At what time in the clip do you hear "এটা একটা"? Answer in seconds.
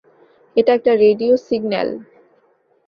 0.55-0.91